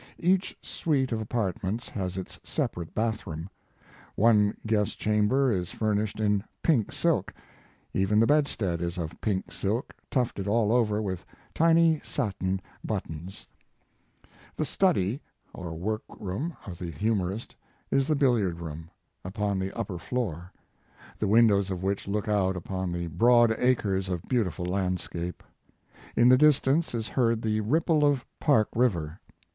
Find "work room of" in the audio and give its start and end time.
15.75-16.79